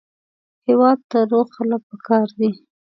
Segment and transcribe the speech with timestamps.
[0.67, 2.49] هېواد ته روغ خلک پکار دي